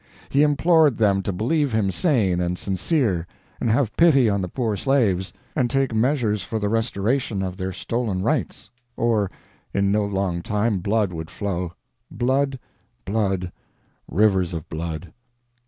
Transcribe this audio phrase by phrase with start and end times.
[0.29, 3.27] He implored them to believe him sane and sincere,
[3.59, 7.71] and have pity on the poor slaves, and take measures for the restoration of their
[7.71, 9.29] stolen rights, or
[9.75, 12.57] in no long time blood would flow—blood,
[13.05, 13.51] blood,
[14.07, 15.13] rivers of blood!